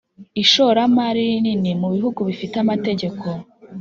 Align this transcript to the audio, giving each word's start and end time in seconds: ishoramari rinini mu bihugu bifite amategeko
ishoramari 0.43 1.19
rinini 1.29 1.71
mu 1.81 1.87
bihugu 1.95 2.19
bifite 2.27 2.55
amategeko 2.63 3.25